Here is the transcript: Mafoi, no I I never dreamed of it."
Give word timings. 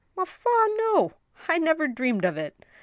Mafoi, 0.17 0.75
no 0.77 1.13
I 1.47 1.53
I 1.53 1.57
never 1.59 1.87
dreamed 1.87 2.25
of 2.25 2.35
it." 2.35 2.55